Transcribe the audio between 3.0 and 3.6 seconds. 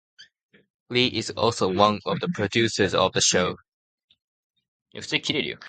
the show.